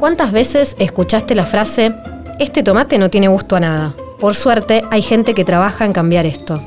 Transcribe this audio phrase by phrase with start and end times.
[0.00, 1.94] ¿Cuántas veces escuchaste la frase,
[2.38, 3.92] este tomate no tiene gusto a nada?
[4.18, 6.58] Por suerte, hay gente que trabaja en cambiar esto.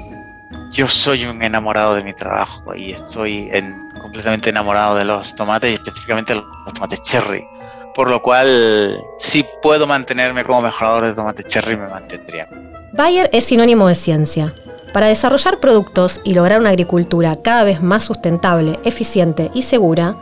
[0.72, 3.50] Yo soy un enamorado de mi trabajo y estoy
[4.00, 7.44] completamente enamorado de los tomates y específicamente los, tomates cherry.
[7.96, 12.48] Por lo cual, si puedo mantenerme como mejorador de tomate cherry, me mantendría.
[12.92, 14.54] Bayer es sinónimo de ciencia.
[14.94, 20.16] Para desarrollar productos y lograr una agricultura cada vez más sustentable, eficiente y segura,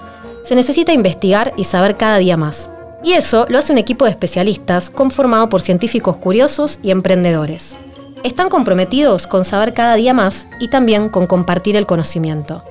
[0.43, 2.69] se necesita investigar y saber cada día más.
[3.03, 7.75] Y eso lo hace un equipo de especialistas conformado por científicos curiosos y emprendedores.
[8.23, 12.63] Están comprometidos con saber cada día más y también con compartir el conocimiento.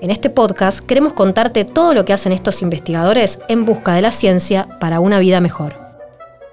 [0.00, 4.12] En este podcast queremos contarte todo lo que hacen estos investigadores en busca de la
[4.12, 5.74] ciencia para una vida mejor.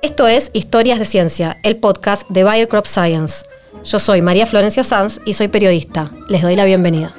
[0.02, 3.46] Esto es Historias de Ciencia, el podcast de Bayer Crop Science.
[3.84, 6.12] Yo soy María Florencia Sanz y soy periodista.
[6.28, 7.14] Les doy la bienvenida.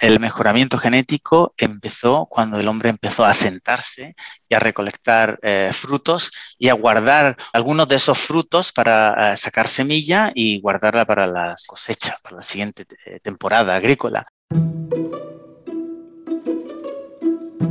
[0.00, 4.14] El mejoramiento genético empezó cuando el hombre empezó a sentarse
[4.48, 9.68] y a recolectar eh, frutos y a guardar algunos de esos frutos para eh, sacar
[9.68, 14.26] semilla y guardarla para la cosecha, para la siguiente eh, temporada agrícola.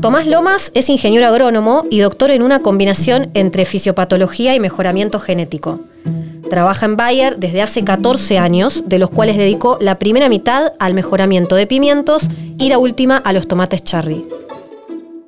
[0.02, 5.82] Tomás Lomas es ingeniero agrónomo y doctor en una combinación entre fisiopatología y mejoramiento genético.
[6.50, 10.94] Trabaja en Bayer desde hace 14 años, de los cuales dedicó la primera mitad al
[10.94, 14.26] mejoramiento de pimientos y la última a los tomates cherry.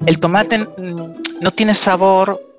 [0.06, 0.58] El tomate
[1.42, 2.51] no tiene sabor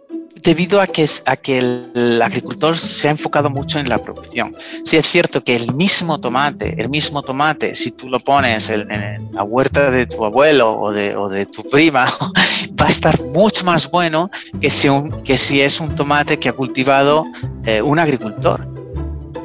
[0.42, 4.56] debido a que, a que el, agricultor se ha enfocado mucho en la producción.
[4.84, 8.88] Sí es cierto que el mismo tomate, el mismo tomate, si tú lo pones en,
[9.32, 12.06] la huerta de tu abuelo o de, o de, tu prima,
[12.80, 14.88] va a estar mucho más bueno que si,
[15.24, 17.24] que si es un tomate que ha cultivado
[17.64, 18.66] eh, un agricultor.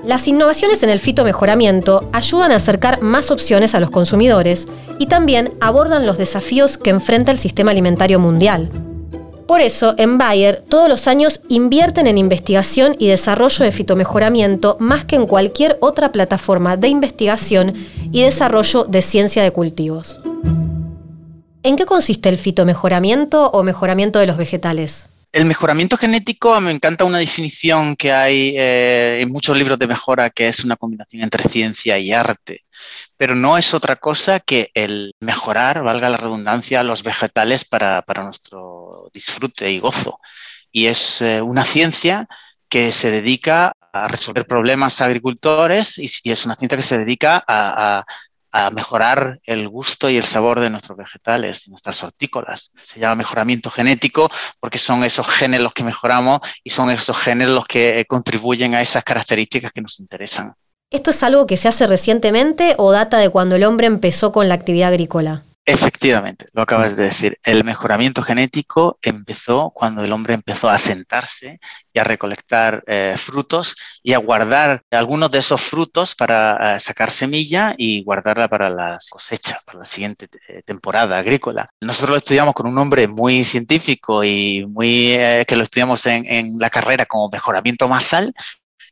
[0.03, 4.67] Las innovaciones en el fitomejoramiento ayudan a acercar más opciones a los consumidores
[4.99, 8.86] y también abordan los desafíos que enfrenta el sistema alimentario mundial.
[9.47, 15.05] Por eso, en Bayer, todos los años invierten en investigación y desarrollo de fitomejoramiento más
[15.05, 17.73] que en cualquier otra plataforma de investigación
[18.11, 20.19] y desarrollo de ciencia de cultivos.
[21.63, 25.07] ¿En qué consiste el fitomejoramiento o mejoramiento de los vegetales?
[25.31, 30.29] El mejoramiento genético, me encanta una definición que hay eh, en muchos libros de mejora,
[30.29, 32.63] que es una combinación entre ciencia y arte
[33.17, 39.09] pero no es otra cosa que el mejorar, valga la redundancia, los vegetales para, nuestro
[39.13, 40.19] disfrute y gozo.
[40.71, 42.27] Y es eh, una ciencia
[42.69, 48.05] que se dedica a resolver problemas agricultores y, es una ciencia que se dedica a,
[48.73, 52.71] mejorar el gusto y el sabor de nuestros vegetales y nuestras hortícolas.
[52.81, 57.49] Se llama mejoramiento genético porque son esos genes los que mejoramos y son esos genes
[57.49, 60.55] los que contribuyen a esas características que nos interesan.
[60.89, 64.47] ¿Esto es algo que se hace recientemente o data de cuando el hombre empezó con
[64.47, 65.43] la actividad agrícola?
[65.65, 67.37] Efectivamente, lo acabas de decir.
[67.43, 71.59] El mejoramiento genético empezó cuando el hombre empezó a sentarse
[71.91, 77.11] y a recolectar eh, frutos y a guardar algunos de esos frutos para eh, sacar
[77.11, 81.67] semilla y guardarla para la cosecha, para la siguiente eh, temporada agrícola.
[81.81, 86.57] Nosotros lo estudiamos con un hombre muy científico y muy que lo estudiamos en, en
[86.59, 88.33] la carrera como mejoramiento masal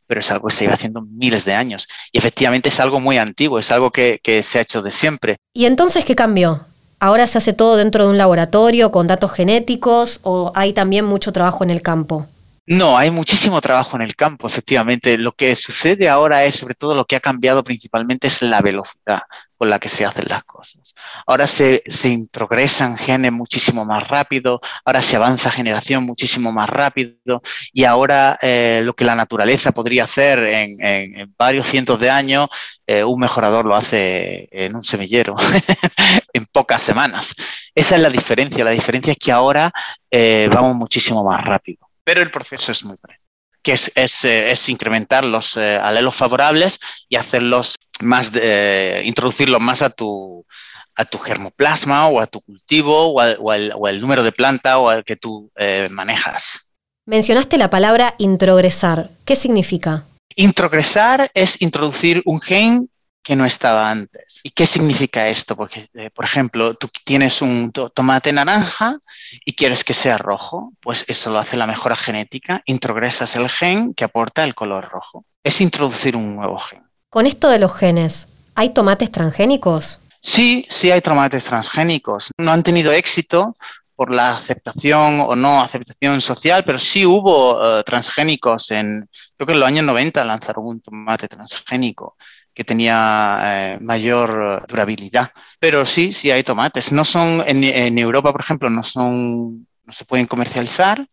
[0.06, 1.88] pero es algo que se lleva haciendo miles de años.
[2.12, 5.36] Y efectivamente es algo muy antiguo, es algo que, se ha hecho de siempre.
[5.52, 6.66] ¿Y entonces qué cambió?
[6.98, 11.32] ¿Ahora se hace todo dentro de un laboratorio con datos genéticos o hay también mucho
[11.32, 12.26] trabajo en el campo?
[12.68, 15.16] No, hay muchísimo trabajo en el campo, efectivamente.
[15.18, 19.20] Lo que sucede ahora es, sobre todo, lo que ha cambiado principalmente es la velocidad
[19.56, 20.92] con la que se hacen las cosas.
[21.26, 27.40] Ahora se, se introgresan genes muchísimo más rápido, ahora se avanza generación muchísimo más rápido
[27.72, 32.48] y ahora eh, lo que la naturaleza podría hacer en, varios cientos de años,
[32.86, 35.34] eh, un mejorador lo hace en un semillero,
[36.32, 37.34] en pocas semanas.
[37.74, 38.64] Esa es la diferencia.
[38.64, 39.72] La diferencia es que ahora
[40.10, 43.26] eh, vamos muchísimo más rápido pero el proceso es muy parecido
[43.66, 46.78] que es, eh, incrementar los eh, alelos favorables
[47.08, 50.46] y hacerlos más, eh, introducirlos más a tu,
[50.94, 55.16] a tu germoplasma o a tu cultivo o, al, número de planta o al que
[55.16, 55.50] tú
[55.90, 56.70] manejas.
[57.06, 59.10] Mencionaste la palabra introgresar.
[59.24, 60.04] ¿Qué significa?
[60.36, 62.88] Introgresar es introducir un gen
[63.26, 64.38] que no estaba antes.
[64.44, 65.56] ¿Y qué significa esto?
[65.56, 68.98] Porque, eh, por ejemplo, tú tienes un tomate naranja
[69.44, 73.94] y quieres que sea rojo, pues eso lo hace la mejora genética, introgresas el gen
[73.94, 75.24] que aporta el color rojo.
[75.42, 76.84] Es introducir un nuevo gen.
[77.10, 79.98] Con esto de los genes, ¿hay tomates transgénicos?
[80.22, 82.30] Sí, sí hay tomates transgénicos.
[82.38, 83.56] No han tenido éxito
[83.96, 89.52] por la aceptación o no aceptación social, pero sí hubo eh, transgénicos en, creo que
[89.54, 92.16] en los años 90 lanzaron un tomate transgénico
[92.56, 95.30] que tenía eh, mayor durabilidad.
[95.60, 96.90] Pero sí, sí hay tomates.
[96.90, 101.06] No son, en, en, Europa, por ejemplo, no son, no se pueden comercializar,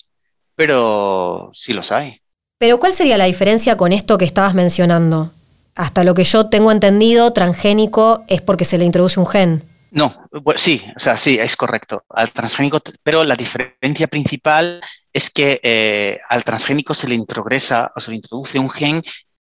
[0.56, 2.22] pero sí los hay.
[2.58, 5.32] Pero ¿cuál sería la diferencia con esto que estabas mencionando?
[5.76, 9.64] Hasta lo que yo tengo entendido, transgénico es porque se le introduce un gen.
[9.92, 10.16] No,
[10.56, 12.06] sí, o sea, sí, es correcto.
[12.10, 14.82] Al transgénico, pero la diferencia principal
[15.12, 19.04] es que eh, al transgénico se le introgresa o se le introduce un gen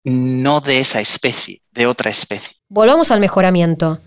[0.06, 2.56] no de esa especie, de otra especie.
[2.68, 3.98] Volvamos al mejoramiento.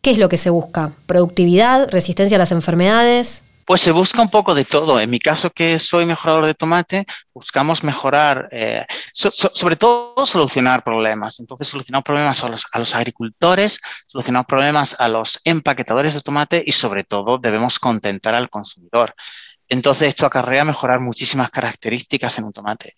[0.00, 0.92] ¿Qué es lo que se busca?
[1.06, 1.90] ¿Productividad?
[1.90, 3.42] ¿Resistencia a las enfermedades?
[3.66, 5.00] Pues se busca un poco de todo.
[5.00, 11.40] En mi caso, que soy mejorador de tomate, buscamos mejorar, eh, sobre todo solucionar problemas.
[11.40, 16.62] Entonces, solucionamos problemas a los, a los, agricultores, solucionamos problemas a los empaquetadores de tomate
[16.64, 19.12] y, sobre todo, debemos contentar al consumidor.
[19.68, 22.94] Entonces, esto acarrea mejorar muchísimas características en un tomate.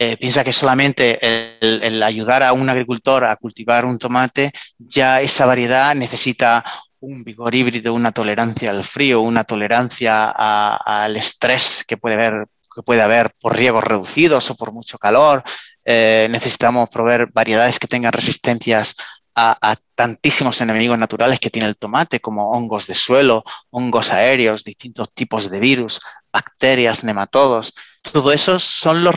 [0.00, 1.18] Eh, piensa que solamente
[1.60, 6.64] el, ayudar a un agricultor a cultivar un tomate, ya esa variedad necesita
[7.00, 12.82] un vigor híbrido, una tolerancia al frío, una tolerancia al estrés que puede haber que
[12.84, 15.42] puede haber por riegos reducidos o por mucho calor.
[15.84, 18.94] Eh, necesitamos proveer variedades que tengan resistencias
[19.34, 25.12] a, tantísimos enemigos naturales que tiene el tomate, como hongos de suelo, hongos aéreos, distintos
[25.12, 26.00] tipos de virus,
[26.32, 27.74] bacterias, nematodos.
[28.12, 29.14] Todo eso son los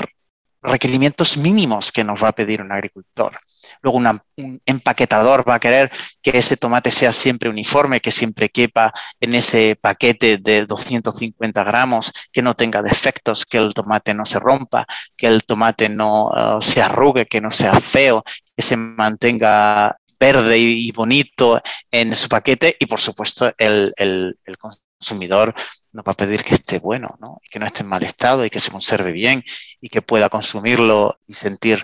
[0.61, 3.39] requerimientos mínimos que nos va a pedir un agricultor.
[3.81, 5.91] Luego un empaquetador va a querer
[6.21, 12.11] que ese tomate sea siempre uniforme, que siempre quepa en ese paquete de 250 gramos,
[12.31, 14.85] que no tenga defectos, que el tomate no se rompa,
[15.15, 18.23] que el tomate no uh, se arrugue, que no sea feo,
[18.55, 21.59] que se mantenga verde y, bonito
[21.89, 24.57] en su paquete y por supuesto el, el, el
[25.01, 25.53] consumidor
[25.91, 27.39] nos va a pedir que esté bueno, ¿no?
[27.43, 29.43] Y que no esté en mal estado y que se conserve bien
[29.81, 31.83] y que pueda consumirlo y sentir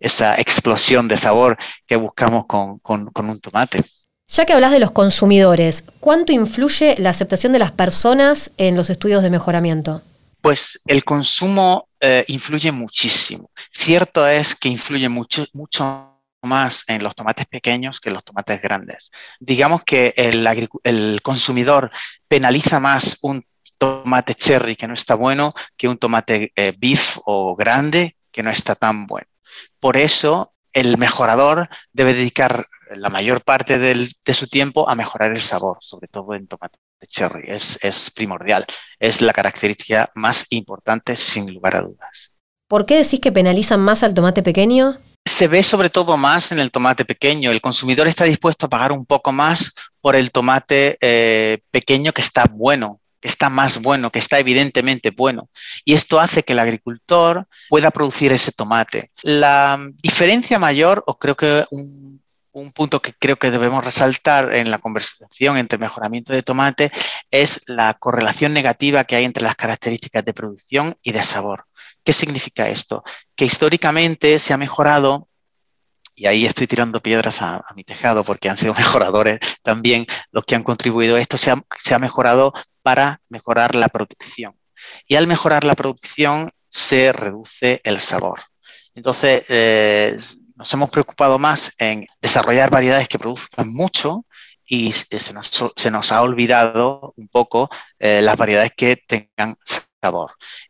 [0.00, 3.82] esa explosión de sabor que buscamos con, un tomate.
[4.28, 8.90] Ya que hablas de los consumidores, ¿cuánto influye la aceptación de las personas en los
[8.90, 10.02] estudios de mejoramiento?
[10.40, 13.50] Pues el consumo eh, influye muchísimo.
[13.72, 16.15] Cierto es que influye mucho, mucho
[16.46, 19.10] más en los tomates pequeños que en los tomates grandes.
[19.40, 21.90] Digamos que el, consumidor
[22.28, 23.44] penaliza más un
[23.78, 28.50] tomate cherry que no está bueno que un tomate eh, beef o grande que no
[28.50, 29.28] está tan bueno.
[29.80, 35.42] Por eso el mejorador debe dedicar la mayor parte de su tiempo a mejorar el
[35.42, 37.44] sabor, sobre todo en tomate cherry.
[37.46, 38.64] Es, es primordial.
[38.98, 42.32] Es la característica más importante sin lugar a dudas.
[42.68, 44.98] ¿Por qué decís que penalizan más al tomate pequeño?
[45.26, 47.50] Se ve sobre todo más en el tomate pequeño.
[47.50, 52.20] El consumidor está dispuesto a pagar un poco más por el tomate eh, pequeño que
[52.20, 55.50] está bueno, que está más bueno, que está evidentemente bueno.
[55.84, 59.10] Y esto hace que el agricultor pueda producir ese tomate.
[59.24, 64.70] La diferencia mayor, o creo que un, un punto que creo que debemos resaltar en
[64.70, 66.90] la conversación entre mejoramiento de tomate
[67.32, 71.66] es la correlación negativa que hay entre las características de producción y de sabor.
[72.06, 73.02] ¿Qué significa esto?
[73.34, 75.28] Que históricamente se ha mejorado,
[76.14, 80.54] y ahí estoy tirando piedras a, mi tejado porque han sido mejoradores también los que
[80.54, 84.54] han contribuido a esto, se ha, mejorado para mejorar la producción.
[85.08, 88.40] Y al mejorar la producción se reduce el sabor.
[88.94, 90.16] Entonces, eh,
[90.54, 94.24] nos hemos preocupado más en desarrollar variedades que produzcan mucho
[94.64, 95.32] y se
[95.90, 99.56] nos, ha olvidado un poco eh, las variedades que tengan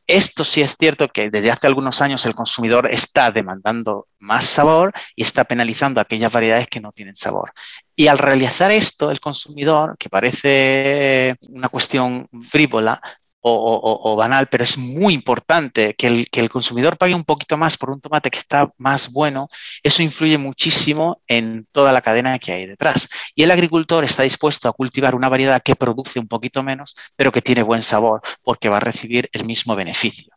[0.07, 4.93] Esto sí es cierto que desde hace algunos años el consumidor está demandando más sabor
[5.15, 7.53] y está penalizando aquellas variedades que no tienen sabor.
[7.95, 13.01] Y al realizar esto, el consumidor, que parece una cuestión frívola,
[13.41, 17.77] o, banal, pero es muy importante que el, que el, consumidor pague un poquito más
[17.77, 19.49] por un tomate que está más bueno,
[19.83, 23.09] eso influye muchísimo en toda la cadena que hay detrás.
[23.35, 27.31] Y el agricultor está dispuesto a cultivar una variedad que produce un poquito menos, pero
[27.33, 30.33] que tiene buen sabor, porque va a recibir el mismo beneficio.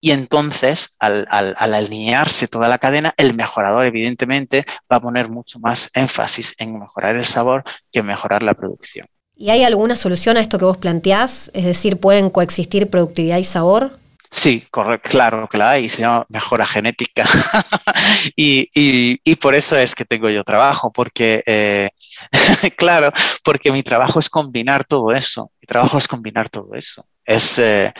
[0.00, 5.58] Y entonces, al, al, alinearse toda la cadena, el mejorador, evidentemente, va a poner mucho
[5.58, 9.06] más énfasis en mejorar el sabor que en mejorar la producción.
[9.36, 11.50] ¿Y hay alguna solución a esto que vos planteás?
[11.52, 13.98] Es decir, ¿pueden coexistir productividad y sabor?
[14.30, 17.24] Sí, correcto, claro que la hay, se llama mejora genética.
[18.36, 21.90] y, por eso es que tengo yo trabajo, porque, eh,
[22.76, 23.12] claro,
[23.44, 25.50] porque mi trabajo es combinar todo eso.
[25.60, 27.06] Mi trabajo es combinar todo eso.
[27.24, 27.92] Es eh,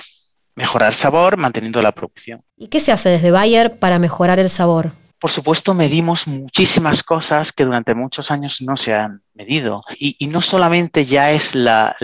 [0.54, 2.40] mejorar sabor manteniendo la producción.
[2.56, 4.92] ¿Y qué se hace desde Bayer para mejorar el sabor?
[5.18, 9.82] Por supuesto, medimos muchísimas cosas que durante muchos años no se han medido.
[9.98, 11.96] Y, no solamente ya es la,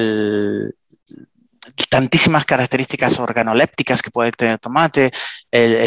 [1.90, 5.12] tantísimas características organolépticas que puede tener el tomate,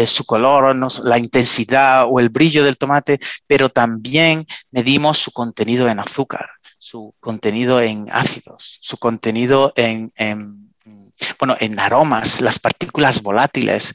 [0.05, 5.99] su color, la intensidad o el brillo del tomate, pero también medimos su contenido en
[5.99, 10.11] azúcar, su contenido en ácidos, su contenido en
[11.39, 13.93] bueno, en aromas, las partículas volátiles.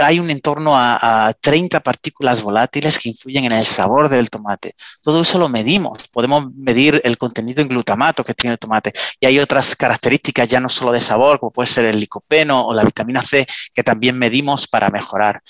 [0.00, 4.74] Hay un entorno a, 30 partículas volátiles que influyen en el sabor del tomate.
[5.02, 6.08] Todo eso lo medimos.
[6.08, 8.92] Podemos medir el contenido en glutamato que tiene el tomate.
[9.20, 12.74] Y hay otras características ya no solo de sabor, como puede ser el licopeno o
[12.74, 15.42] la vitamina C, que también medimos para mejorar.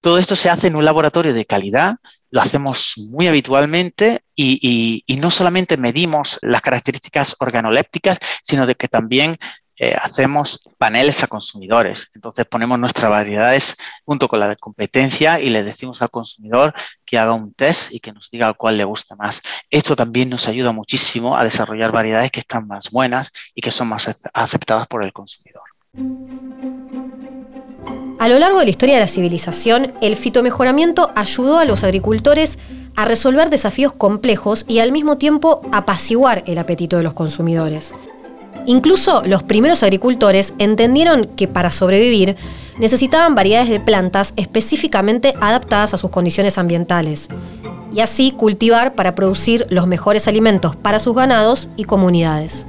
[0.00, 1.96] Todo esto se hace en un laboratorio de calidad,
[2.30, 8.86] lo hacemos muy habitualmente y, y, no solamente medimos las características organolépticas, sino de que
[8.86, 9.36] también
[9.78, 12.10] eh, hacemos paneles a consumidores.
[12.14, 17.18] Entonces ponemos nuestras variedades junto con la de competencia y le decimos al consumidor que
[17.18, 19.40] haga un test y que nos diga cuál le gusta más.
[19.70, 23.88] Esto también nos ayuda muchísimo a desarrollar variedades que están más buenas y que son
[23.88, 25.62] más aceptadas por el consumidor.
[28.18, 32.58] A lo largo de la historia de la civilización, el fitomejoramiento ayudó a los agricultores
[32.96, 37.94] a resolver desafíos complejos y al mismo tiempo apaciguar el apetito de los consumidores.
[38.66, 42.36] Incluso los primeros agricultores entendieron que para sobrevivir
[42.78, 47.28] necesitaban variedades de plantas específicamente adaptadas a sus condiciones ambientales
[47.92, 52.66] y así cultivar para producir los mejores alimentos para sus ganados y comunidades.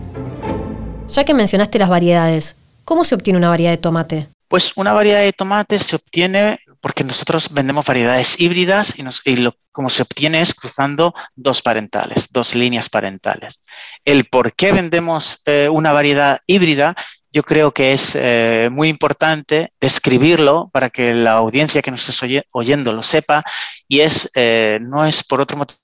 [1.08, 2.56] Ya que mencionaste las variedades,
[2.86, 4.28] ¿cómo se obtiene una variedad de tomate?
[4.48, 8.94] Pues una variedad de tomate se obtiene porque nosotros vendemos variedades híbridas
[9.26, 13.62] y, lo, como se obtiene es cruzando dos parentales, dos líneas parentales.
[14.06, 16.96] El por qué vendemos eh, una variedad híbrida,
[17.32, 22.44] yo creo que es eh, muy importante describirlo para que la audiencia que nos esté
[22.54, 23.44] oyendo lo sepa
[23.88, 25.80] y es, eh, no es por otro motivo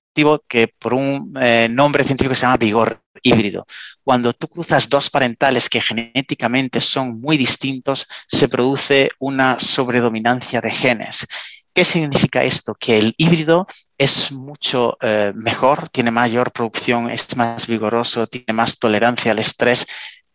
[0.48, 1.34] que por un
[1.70, 3.66] nombre científico se llama vigor híbrido.
[4.04, 10.72] Cuando tú cruzas dos parentales que genéticamente son muy distintos, se produce una sobredominancia de
[10.72, 11.28] genes.
[11.74, 12.74] ¿Qué significa esto?
[12.76, 13.68] Que el híbrido
[13.98, 19.86] es mucho eh, mejor, tiene mayor producción, es más vigoroso, tiene más tolerancia al estrés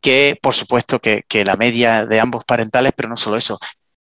[0.02, 3.58] que, por supuesto, que, la media de ambos parentales, pero no solo eso,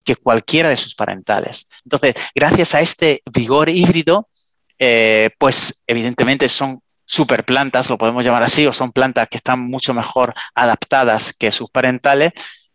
[0.03, 1.67] que cualquiera de sus parentales.
[1.83, 4.29] Entonces, gracias a este vigor híbrido,
[4.79, 9.93] eh, pues evidentemente son superplantas, lo podemos llamar así, o son plantas que están mucho
[9.93, 12.33] mejor adaptadas que sus parentales,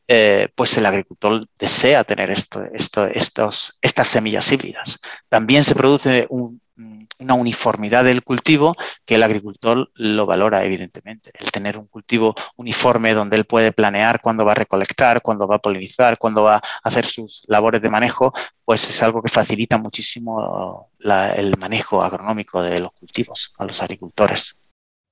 [0.08, 4.98] eh, pues el agricultor desea tener esto, esto, estos, estas semillas híbridas.
[5.28, 11.30] También se produce una uniformidad del cultivo que el agricultor lo valora, evidentemente.
[11.38, 15.56] El tener un cultivo uniforme donde él puede planear cuándo va a recolectar, cuándo va
[15.56, 18.32] a polinizar, cuándo va a hacer sus labores de manejo,
[18.64, 20.90] pues es algo que facilita muchísimo
[21.36, 24.56] el manejo agronómico de los cultivos a los agricultores.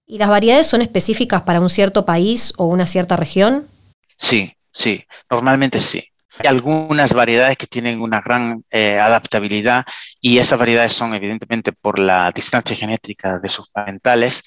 [0.06, 3.68] ¿Y las variedades son específicas para un cierto país o una cierta región?
[4.16, 6.04] Sí, Sí, normalmente sí.
[6.38, 9.84] Hay algunas variedades que tienen una gran eh, adaptabilidad
[10.20, 14.42] y esas variedades son evidentemente por la distancia genética de sus parentales,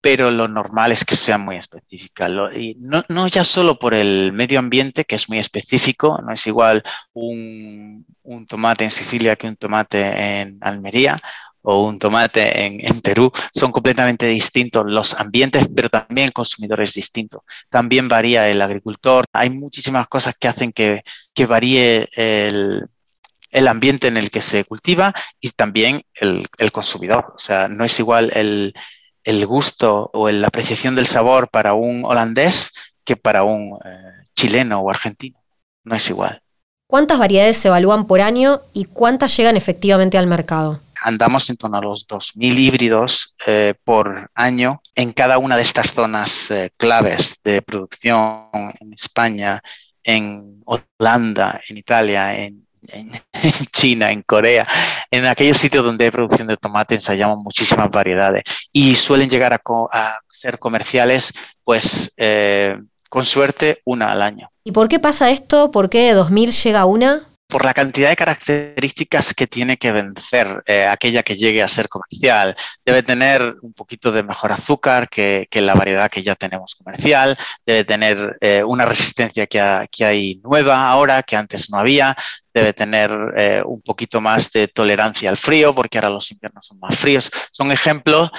[0.00, 2.30] pero lo normal es que sean muy específicas.
[2.56, 6.46] y no, no, ya solo por el medio ambiente, que es muy específico, no es
[6.46, 11.20] igual un, un tomate en Sicilia que un tomate en Almería,
[11.62, 16.94] o un tomate en, Perú, son completamente distintos los ambientes, pero también el consumidor es
[16.94, 17.44] distinto.
[17.70, 19.24] También varía el agricultor.
[19.32, 21.02] Hay muchísimas cosas que hacen que,
[21.46, 27.32] varíe el, ambiente en el que se cultiva y también el, consumidor.
[27.36, 32.72] O sea, no es igual el, gusto o la apreciación del sabor para un holandés
[33.04, 35.38] que para un eh, chileno o argentino.
[35.84, 36.42] No es igual.
[36.86, 40.80] ¿Cuántas variedades se evalúan por año y cuántas llegan efectivamente al mercado?
[41.02, 45.92] Andamos en torno a los 2.000 híbridos eh, por año en cada una de estas
[45.92, 48.48] zonas eh, claves de producción
[48.80, 49.62] en España,
[50.04, 52.66] en Holanda, en Italia, en,
[53.72, 54.66] China, en Corea,
[55.10, 58.42] en aquellos sitios donde hay producción de tomate ensayamos muchísimas variedades
[58.72, 61.32] y suelen llegar a, ser comerciales,
[61.62, 62.76] pues eh,
[63.08, 64.50] con suerte una al año.
[64.64, 65.70] ¿Y por qué pasa esto?
[65.70, 67.28] ¿Por qué de 2.000 llega una?
[67.52, 71.86] Por la cantidad de características que tiene que vencer eh, aquella que llegue a ser
[71.90, 72.56] comercial.
[72.82, 77.84] Debe tener un poquito de mejor azúcar que, la variedad que ya tenemos comercial, debe
[77.84, 79.60] tener eh, una resistencia que,
[80.02, 82.16] hay nueva ahora, que antes no había,
[82.54, 86.78] debe tener eh, un poquito más de tolerancia al frío, porque ahora los inviernos son
[86.78, 87.30] más fríos.
[87.50, 88.30] Son ejemplos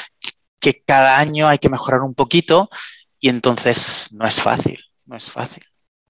[0.60, 2.68] que cada año hay que mejorar un poquito
[3.20, 5.64] y entonces no es fácil, no es fácil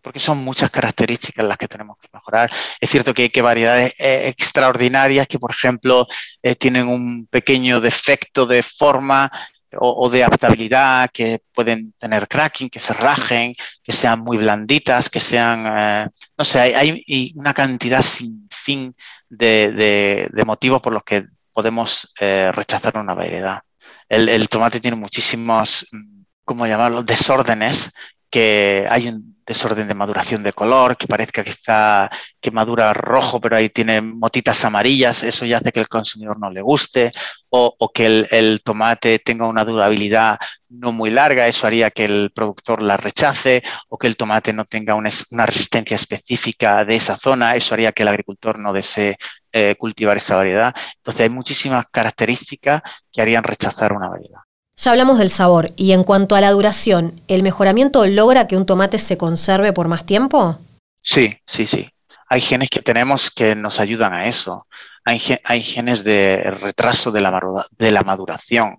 [0.03, 2.51] porque son muchas características las que tenemos que mejorar.
[2.79, 6.05] Es cierto que hay variedades eh, extraordinarias que, por ejemplo,
[6.43, 9.31] eh, tienen un pequeño defecto de forma
[9.79, 15.19] o, de adaptabilidad, que pueden tener cracking, que se rajen, que sean muy blanditas, que
[15.19, 16.07] sean, eh,
[16.37, 18.95] no sé, hay, una cantidad sin fin
[19.29, 23.61] de, motivos por los que podemos eh, rechazar una variedad.
[24.09, 27.91] El, tomate tiene muchísimos, mm, ¿cómo llamarlo?, desórdenes
[28.33, 32.09] que hay un desorden de maduración de color, que parezca que está
[32.41, 36.49] que madura rojo, pero ahí tiene motitas amarillas, eso ya hace que el consumidor no
[36.49, 37.11] le guste,
[37.49, 42.81] o, que el, tomate tenga una durabilidad no muy larga, eso haría que el productor
[42.81, 45.11] la rechace, o que el tomate no tenga una,
[45.45, 49.17] resistencia específica de esa zona, eso haría que el agricultor no desee
[49.51, 50.73] eh, cultivar esa variedad.
[50.97, 54.41] Entonces hay muchísimas características que harían rechazar una variedad.
[54.75, 58.65] Ya hablamos del sabor y en cuanto a la duración, ¿el mejoramiento logra que un
[58.65, 60.57] tomate se conserve por más tiempo?
[61.01, 61.89] Sí, sí, sí.
[62.27, 64.67] Hay genes que tenemos que nos ayudan a eso.
[65.05, 68.77] Hay, genes de retraso de la, maduración.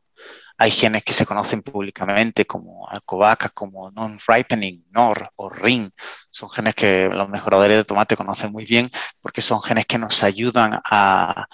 [0.59, 5.91] Hay genes que se conocen públicamente como alcobaca, como non-ripening, NOR o RIN.
[6.31, 10.23] Son genes que los mejoradores de tomate conocen muy bien porque son genes que nos
[10.23, 11.47] ayudan a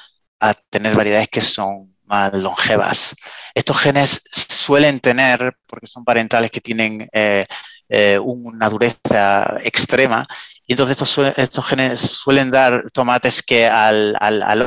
[0.71, 3.15] tener variedades que son más longevas.
[3.55, 7.47] Estos genes suelen tener, porque son parentales que tienen eh,
[7.89, 10.27] eh, una dureza extrema,
[10.67, 10.99] y entonces
[11.37, 14.17] estos, genes suelen dar tomates que al,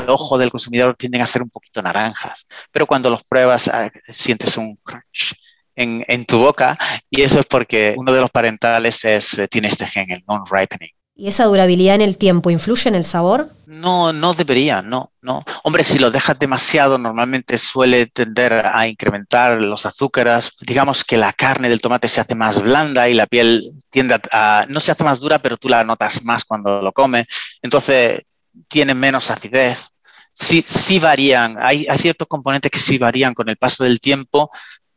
[0.08, 4.58] ojo del consumidor tienden a ser un poquito naranjas, pero cuando los pruebas ah, sientes
[4.58, 5.36] un crunch.
[5.76, 6.78] En, en, tu boca
[7.10, 10.92] y eso es porque uno de los parentales es, tiene este gen, el non-ripening.
[11.16, 13.50] ¿Y esa durabilidad en el tiempo influye en el sabor?
[13.68, 15.44] No, no debería, no, no.
[15.64, 20.54] Hombre, si lo dejas demasiado, normalmente suele tender a incrementar los azúcares.
[20.62, 24.66] Digamos que la carne del tomate se hace más blanda y la piel tiende a,
[24.70, 27.28] no se hace más dura, pero tú la notas más cuando lo comes.
[27.62, 28.24] Entonces,
[28.68, 29.90] tiene menos acidez.
[30.34, 34.50] Sí, sí varían, hay, hay ciertos componentes que sí varían con el paso del tiempo,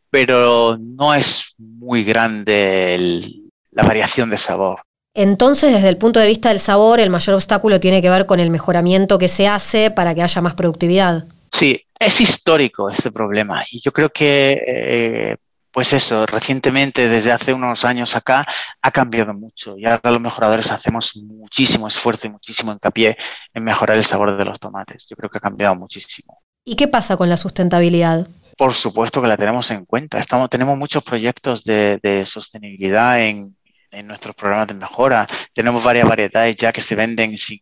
[0.08, 3.22] pero no es muy grande
[3.70, 4.85] la variación de sabor.
[5.18, 8.38] Entonces, desde el punto de vista del sabor, el mayor obstáculo tiene que ver con
[8.38, 11.24] el mejoramiento que se hace para que haya más productividad.
[11.50, 15.36] Sí, es histórico este problema y yo creo que, eh,
[15.72, 18.46] pues eso, recientemente, desde hace unos años acá,
[18.82, 23.16] ha cambiado mucho y ahora los mejoradores hacemos muchísimo esfuerzo y muchísimo hincapié
[23.54, 25.06] en mejorar el sabor de los tomates.
[25.08, 26.42] Yo creo que ha cambiado muchísimo.
[26.62, 28.26] ¿Y qué pasa con la sustentabilidad?
[28.58, 30.18] Por supuesto que la tenemos en cuenta.
[30.18, 33.56] Estamos, tenemos muchos proyectos de sostenibilidad en,
[33.90, 35.26] en nuestros programas de mejora.
[35.52, 37.60] Tenemos varias variedades ya que se venden sin,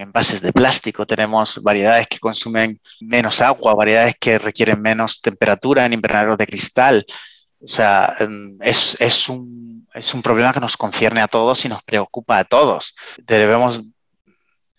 [0.00, 1.06] envases de plástico.
[1.06, 7.06] Tenemos variedades que consumen menos agua, variedades que requieren menos temperatura en invernaderos de cristal.
[7.62, 11.68] O sea, em, es, es, un, es un problema que nos concierne a todos y
[11.68, 12.94] nos preocupa a todos.
[13.18, 13.82] Debemos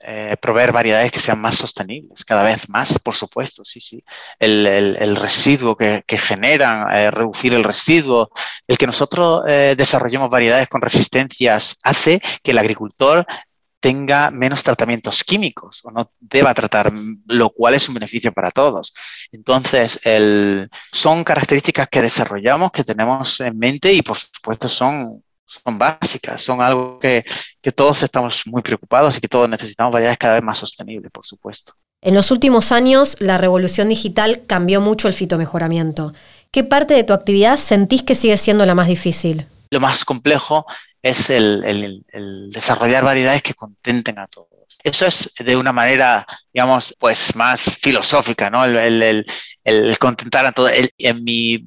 [0.03, 4.03] eh, proveer variedades que sean más sostenibles, cada vez más, por supuesto, sí, sí.
[4.39, 8.31] El, residuo que, generan, eh, reducir el residuo,
[8.67, 13.25] el que nosotros eh, desarrollemos variedades con resistencias hace que el agricultor
[13.79, 16.91] tenga menos tratamientos químicos o no deba tratar,
[17.27, 18.93] lo cual es un beneficio para todos.
[19.31, 19.99] Entonces,
[20.91, 25.23] son características que desarrollamos, que tenemos en mente y por supuesto son
[25.63, 27.23] son básicas, son algo que,
[27.75, 31.73] todos estamos muy preocupados y que todos necesitamos variedades cada vez más sostenibles, por supuesto.
[32.01, 36.13] En los últimos años, la revolución digital cambió mucho el fitomejoramiento.
[36.51, 39.45] ¿Qué parte de tu actividad sentís que sigue siendo la más difícil?
[39.69, 40.65] Lo más complejo
[41.01, 42.03] es el,
[42.51, 44.49] desarrollar variedades que contenten a todos.
[44.83, 48.65] Eso es de una manera, digamos, pues más filosófica, ¿no?
[48.65, 49.25] El,
[49.99, 50.71] contentar a todos.
[50.97, 51.63] en mi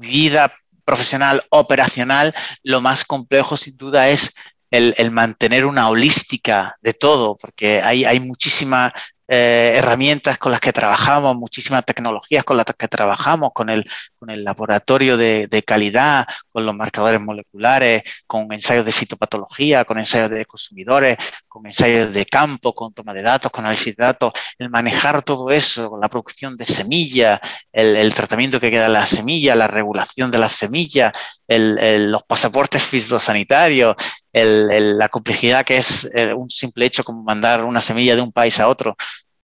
[0.00, 0.52] vida
[0.88, 4.34] profesional operacional, lo más complejo sin duda es
[4.70, 8.94] el, mantener una holística de todo, porque hay, hay muchísima
[9.30, 13.84] eh, herramientas con las que trabajamos, muchísimas tecnologías con las que trabajamos, con el,
[14.18, 20.30] con el laboratorio de, calidad, con los marcadores moleculares, con ensayos de citopatología, con ensayos
[20.30, 24.70] de consumidores, con ensayos de campo, con toma de datos, con análisis de datos, el
[24.70, 27.38] manejar todo eso, la producción de semillas,
[27.70, 31.12] el, tratamiento que queda en la semilla, la regulación de las semillas,
[31.46, 33.94] los pasaportes fitosanitarios,
[34.32, 38.60] la complejidad que es eh, un simple hecho como mandar una semilla de un país
[38.60, 38.96] a otro.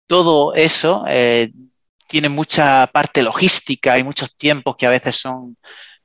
[0.07, 1.51] Todo eso eh,
[2.07, 5.57] tiene mucha parte logística y muchos tiempos que a veces son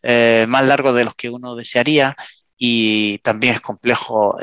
[0.02, 2.14] eh, más largos de los que uno desearía
[2.56, 4.36] y también es complejo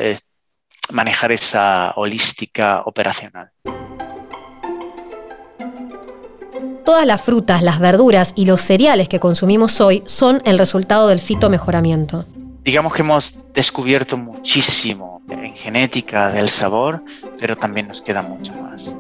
[0.91, 3.51] manejar esa holística operacional.
[6.83, 11.21] Todas las frutas, las verduras y los cereales que consumimos hoy son el resultado del
[11.21, 12.25] fitomejoramiento
[12.63, 17.03] digamos que hemos descubierto muchísimo en genética del sabor,
[17.39, 18.93] pero también nos queda mucho más.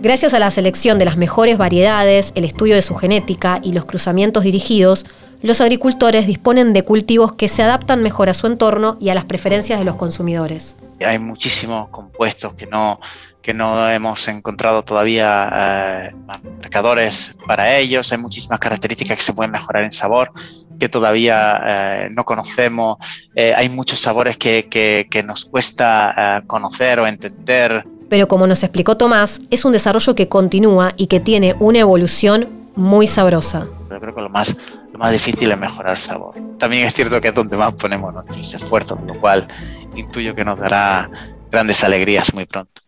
[0.00, 3.84] Gracias a la selección de las mejores variedades, el estudio de su genética y los
[3.84, 5.06] cruzamientos dirigidos,
[5.42, 9.24] los agricultores disponen de cultivos que se adaptan mejor a su entorno y a las
[9.24, 10.76] preferencias de los consumidores.
[11.04, 13.00] Hay muchísimos compuestos que no,
[13.42, 19.52] que no hemos encontrado todavía eh, marcadores para ellos, hay muchísimas características que se pueden
[19.52, 20.32] mejorar en sabor
[20.78, 22.98] que todavía eh, no conocemos,
[23.34, 27.84] eh, hay muchos sabores que, que, nos cuesta conocer o entender.
[28.08, 32.48] Pero como nos explicó Tomás, es un desarrollo que continúa y que tiene una evolución
[32.76, 33.66] muy sabrosa.
[33.90, 34.56] Yo creo que lo más,
[34.92, 36.36] lo más difícil es mejorar sabor.
[36.58, 39.48] También es cierto que es donde más ponemos nuestros esfuerzos, lo cual
[39.96, 41.10] intuyo que nos dará
[41.50, 42.82] grandes alegrías muy pronto.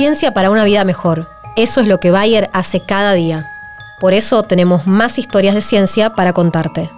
[0.00, 1.28] Ciencia para una vida mejor.
[1.56, 3.46] Eso es lo que Bayer hace cada día.
[4.00, 6.88] Por eso tenemos más historias de ciencia para contarte.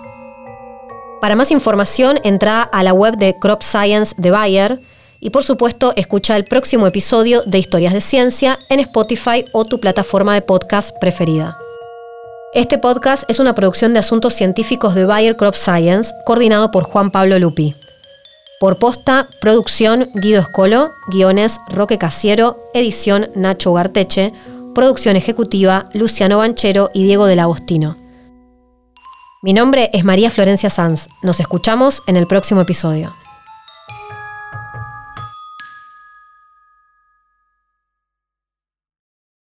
[1.21, 4.81] Para más información, entra a la web de Crop Science de Bayer
[5.19, 9.81] y por supuesto escucha el próximo episodio de Historias de Ciencia en Spotify o tu
[9.81, 11.59] plataforma de podcast preferida.
[12.55, 17.11] Este podcast es una producción de asuntos científicos de Bayer Crop Science, coordinado por Juan
[17.11, 17.75] Pablo Lupi.
[18.63, 24.33] Por posta, producción Guido Escolo, guiones Roque Casiero, edición Nacho Garteche,
[24.73, 27.97] producción ejecutiva Luciano Banchero y Diego del Agostino.
[29.43, 31.09] Mi nombre es María Florencia Sanz.
[31.25, 33.13] Nos escuchamos en el próximo episodio.